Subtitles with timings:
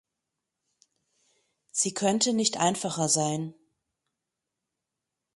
[1.69, 3.53] Sie könnte nicht einfacher sein.